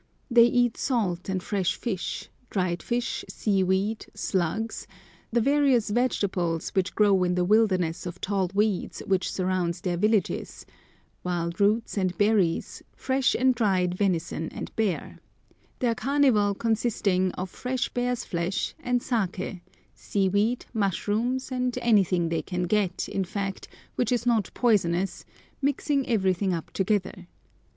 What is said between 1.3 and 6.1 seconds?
fresh fish, dried fish, seaweed, slugs, the various